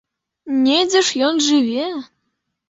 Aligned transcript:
Недзе 0.61 1.01
ж 1.09 1.21
ён 1.27 1.43
жыве! 1.49 1.85